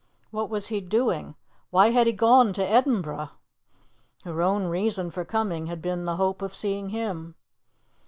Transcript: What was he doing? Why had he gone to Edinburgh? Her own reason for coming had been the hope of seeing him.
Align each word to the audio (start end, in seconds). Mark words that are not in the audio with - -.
What 0.31 0.49
was 0.49 0.69
he 0.69 0.81
doing? 0.81 1.35
Why 1.69 1.91
had 1.91 2.07
he 2.07 2.13
gone 2.13 2.53
to 2.53 2.67
Edinburgh? 2.67 3.29
Her 4.23 4.41
own 4.41 4.63
reason 4.65 5.11
for 5.11 5.23
coming 5.23 5.67
had 5.67 5.79
been 5.79 6.05
the 6.05 6.15
hope 6.15 6.41
of 6.41 6.55
seeing 6.55 6.89
him. 6.89 7.35